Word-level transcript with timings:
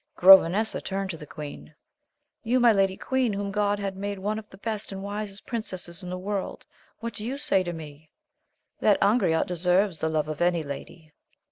Grovenesa 0.15 0.81
turned 0.81 1.11
to 1.11 1.17
the 1.17 1.27
queen, 1.27 1.75
You, 2.43 2.59
my 2.59 2.73
lady 2.73 2.97
queen, 2.97 3.33
whom 3.33 3.51
God 3.51 3.77
has 3.77 3.93
made 3.93 4.17
one 4.17 4.39
of 4.39 4.49
the 4.49 4.57
best 4.57 4.91
and 4.91 5.03
wisest 5.03 5.45
princesses 5.45 6.01
in 6.01 6.09
the 6.09 6.17
world, 6.17 6.65
what 7.01 7.13
do 7.13 7.23
you 7.23 7.37
say 7.37 7.61
to 7.61 7.71
me 7.71 8.09
1— 8.79 8.93
That 8.99 8.99
Angriote 8.99 9.45
deserves 9.45 9.99
the 9.99 10.09
love 10.09 10.27
of 10.27 10.41
any 10.41 10.63
lady. 10.63 11.13